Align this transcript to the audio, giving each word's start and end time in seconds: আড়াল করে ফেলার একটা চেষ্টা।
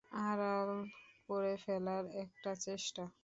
আড়াল 0.21 0.71
করে 1.29 1.53
ফেলার 1.63 2.03
একটা 2.23 2.51
চেষ্টা। 2.65 3.03